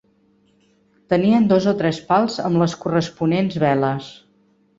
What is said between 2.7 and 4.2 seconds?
corresponents veles.